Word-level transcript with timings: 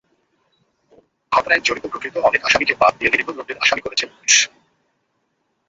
ঘটনায় 1.31 1.61
জড়িত 1.61 1.85
প্রকৃত 1.85 2.15
অনেক 2.19 2.41
আসামিকে 2.45 2.73
বাদ 2.81 2.93
দিয়ে 2.97 3.11
নিরীহ 3.11 3.27
লোকদের 3.29 3.57
আসামি 3.57 3.81
করেছে 3.81 4.05
পুলিশ। 4.07 4.35